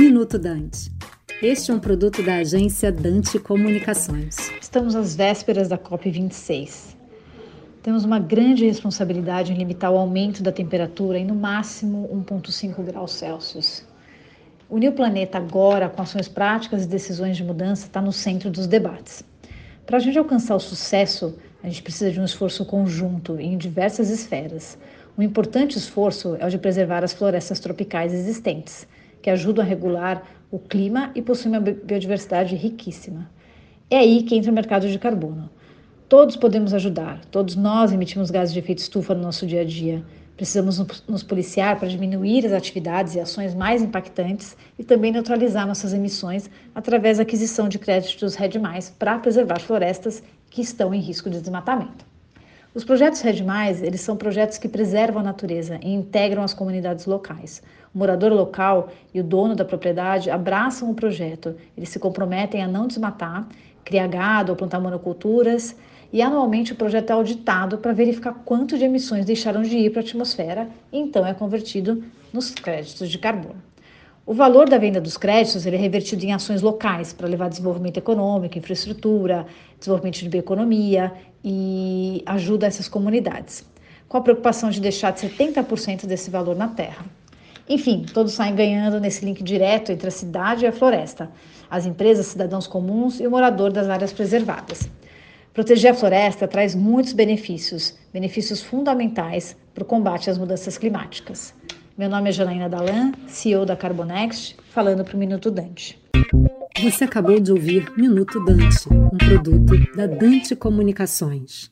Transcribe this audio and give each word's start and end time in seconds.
Minuto 0.00 0.38
Dante. 0.38 0.90
Este 1.42 1.70
é 1.70 1.74
um 1.74 1.78
produto 1.78 2.22
da 2.22 2.36
agência 2.36 2.90
Dante 2.90 3.38
Comunicações. 3.38 4.50
Estamos 4.58 4.96
às 4.96 5.14
vésperas 5.14 5.68
da 5.68 5.76
COP26. 5.76 6.96
Temos 7.82 8.02
uma 8.02 8.18
grande 8.18 8.64
responsabilidade 8.64 9.52
em 9.52 9.56
limitar 9.56 9.92
o 9.92 9.98
aumento 9.98 10.42
da 10.42 10.50
temperatura 10.50 11.18
em 11.18 11.26
no 11.26 11.34
máximo 11.34 12.08
1,5 12.26 12.82
graus 12.82 13.12
Celsius. 13.12 13.86
Unir 14.70 14.88
o 14.88 14.94
planeta 14.94 15.36
agora 15.36 15.90
com 15.90 16.00
ações 16.00 16.28
práticas 16.28 16.84
e 16.84 16.88
decisões 16.88 17.36
de 17.36 17.44
mudança 17.44 17.84
está 17.86 18.00
no 18.00 18.10
centro 18.10 18.48
dos 18.48 18.66
debates. 18.66 19.22
Para 19.84 19.98
a 19.98 20.00
gente 20.00 20.18
alcançar 20.18 20.56
o 20.56 20.60
sucesso, 20.60 21.38
a 21.62 21.68
gente 21.68 21.82
precisa 21.82 22.10
de 22.10 22.18
um 22.18 22.24
esforço 22.24 22.64
conjunto 22.64 23.38
em 23.38 23.58
diversas 23.58 24.08
esferas. 24.08 24.78
Um 25.18 25.22
importante 25.22 25.76
esforço 25.76 26.36
é 26.40 26.46
o 26.46 26.48
de 26.48 26.56
preservar 26.56 27.04
as 27.04 27.12
florestas 27.12 27.60
tropicais 27.60 28.14
existentes, 28.14 28.88
que 29.22 29.30
ajudam 29.30 29.64
a 29.64 29.68
regular 29.68 30.22
o 30.50 30.58
clima 30.58 31.10
e 31.14 31.22
possuem 31.22 31.54
uma 31.54 31.60
biodiversidade 31.60 32.56
riquíssima. 32.56 33.30
É 33.88 33.98
aí 33.98 34.22
que 34.22 34.36
entra 34.36 34.50
o 34.50 34.54
mercado 34.54 34.88
de 34.88 34.98
carbono. 34.98 35.50
Todos 36.08 36.36
podemos 36.36 36.74
ajudar, 36.74 37.24
todos 37.26 37.54
nós 37.54 37.92
emitimos 37.92 38.30
gases 38.30 38.52
de 38.52 38.58
efeito 38.58 38.78
estufa 38.78 39.14
no 39.14 39.22
nosso 39.22 39.46
dia 39.46 39.60
a 39.60 39.64
dia. 39.64 40.04
Precisamos 40.36 40.78
nos 41.06 41.22
policiar 41.22 41.78
para 41.78 41.86
diminuir 41.86 42.46
as 42.46 42.52
atividades 42.52 43.14
e 43.14 43.20
ações 43.20 43.54
mais 43.54 43.82
impactantes 43.82 44.56
e 44.78 44.82
também 44.82 45.12
neutralizar 45.12 45.66
nossas 45.66 45.92
emissões 45.92 46.50
através 46.74 47.18
da 47.18 47.22
aquisição 47.22 47.68
de 47.68 47.78
créditos 47.78 48.34
RED+, 48.34 48.58
para 48.98 49.18
preservar 49.18 49.60
florestas 49.60 50.22
que 50.48 50.62
estão 50.62 50.92
em 50.94 51.00
risco 51.00 51.28
de 51.30 51.40
desmatamento. 51.40 52.09
Os 52.72 52.84
projetos 52.84 53.20
RED+, 53.20 53.42
eles 53.82 54.00
são 54.00 54.16
projetos 54.16 54.56
que 54.56 54.68
preservam 54.68 55.20
a 55.20 55.24
natureza 55.24 55.80
e 55.82 55.92
integram 55.92 56.44
as 56.44 56.54
comunidades 56.54 57.04
locais. 57.04 57.60
O 57.92 57.98
morador 57.98 58.32
local 58.32 58.90
e 59.12 59.18
o 59.18 59.24
dono 59.24 59.56
da 59.56 59.64
propriedade 59.64 60.30
abraçam 60.30 60.88
o 60.88 60.94
projeto, 60.94 61.56
eles 61.76 61.88
se 61.88 61.98
comprometem 61.98 62.62
a 62.62 62.68
não 62.68 62.86
desmatar, 62.86 63.48
criar 63.84 64.06
gado 64.06 64.52
ou 64.52 64.56
plantar 64.56 64.78
monoculturas 64.78 65.74
e 66.12 66.22
anualmente 66.22 66.72
o 66.72 66.76
projeto 66.76 67.10
é 67.10 67.12
auditado 67.14 67.78
para 67.78 67.92
verificar 67.92 68.34
quanto 68.44 68.78
de 68.78 68.84
emissões 68.84 69.26
deixaram 69.26 69.62
de 69.62 69.76
ir 69.76 69.90
para 69.90 70.02
a 70.02 70.04
atmosfera 70.04 70.68
e 70.92 70.98
então 70.98 71.26
é 71.26 71.34
convertido 71.34 72.04
nos 72.32 72.50
créditos 72.50 73.10
de 73.10 73.18
carbono. 73.18 73.69
O 74.26 74.34
valor 74.34 74.68
da 74.68 74.76
venda 74.76 75.00
dos 75.00 75.16
créditos 75.16 75.64
ele 75.64 75.76
é 75.76 75.78
revertido 75.78 76.24
em 76.24 76.32
ações 76.32 76.60
locais 76.60 77.12
para 77.12 77.26
levar 77.26 77.48
desenvolvimento 77.48 77.96
econômico, 77.96 78.58
infraestrutura, 78.58 79.46
desenvolvimento 79.78 80.18
de 80.18 80.28
bioeconomia 80.28 81.12
e 81.42 82.22
ajuda 82.26 82.66
essas 82.66 82.86
comunidades, 82.86 83.64
com 84.08 84.18
a 84.18 84.20
preocupação 84.20 84.68
de 84.70 84.80
deixar 84.80 85.12
de 85.12 85.20
70% 85.20 86.06
desse 86.06 86.30
valor 86.30 86.54
na 86.54 86.68
terra. 86.68 87.04
Enfim, 87.66 88.04
todos 88.12 88.32
saem 88.32 88.54
ganhando 88.54 89.00
nesse 89.00 89.24
link 89.24 89.42
direto 89.42 89.90
entre 89.90 90.08
a 90.08 90.10
cidade 90.10 90.64
e 90.64 90.68
a 90.68 90.72
floresta, 90.72 91.30
as 91.70 91.86
empresas, 91.86 92.26
cidadãos 92.26 92.66
comuns 92.66 93.20
e 93.20 93.26
o 93.26 93.30
morador 93.30 93.72
das 93.72 93.88
áreas 93.88 94.12
preservadas. 94.12 94.90
Proteger 95.54 95.92
a 95.92 95.94
floresta 95.94 96.46
traz 96.46 96.74
muitos 96.74 97.12
benefícios, 97.12 97.96
benefícios 98.12 98.62
fundamentais 98.62 99.56
para 99.74 99.82
o 99.82 99.86
combate 99.86 100.28
às 100.28 100.36
mudanças 100.36 100.76
climáticas. 100.76 101.54
Meu 102.00 102.08
nome 102.08 102.30
é 102.30 102.32
Janaína 102.32 102.66
Dalan, 102.66 103.12
CEO 103.26 103.66
da 103.66 103.76
Carbonext, 103.76 104.56
falando 104.70 105.04
para 105.04 105.14
o 105.14 105.18
Minuto 105.18 105.50
Dante. 105.50 106.00
Você 106.82 107.04
acabou 107.04 107.38
de 107.38 107.52
ouvir 107.52 107.92
Minuto 107.94 108.42
Dante, 108.42 108.88
um 108.90 109.18
produto 109.18 109.74
da 109.94 110.06
Dante 110.06 110.56
Comunicações. 110.56 111.68